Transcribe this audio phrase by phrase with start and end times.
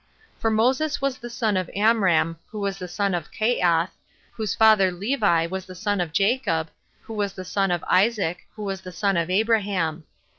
[0.39, 3.91] For Moses was the son of Amram, who was the son of Caath,
[4.31, 8.63] whose father Levi was the son of Jacob, who was the son of Isaac, who
[8.63, 10.05] was the son of Abraham.